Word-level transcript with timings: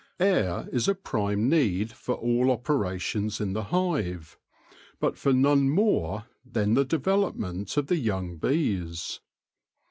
Air 0.19 0.67
is 0.71 0.87
a 0.87 0.95
prime 0.95 1.47
need 1.47 1.91
for 1.91 2.15
all 2.15 2.49
operations 2.49 3.39
in 3.39 3.53
the 3.53 3.65
hive, 3.65 4.35
but 4.99 5.15
for 5.15 5.31
none 5.31 5.69
more 5.69 6.25
than 6.43 6.73
the 6.73 6.85
development 6.85 7.77
of 7.77 7.85
the 7.85 7.97
young 7.99 8.37
bees. 8.37 9.19